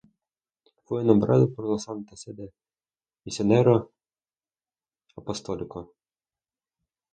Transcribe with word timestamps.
Fue 0.83 1.03
nombrado 1.03 1.53
por 1.53 1.69
la 1.71 1.77
Santa 1.77 2.15
Sede 2.15 2.55
Misionero 3.23 3.91
Apostólico. 5.15 5.93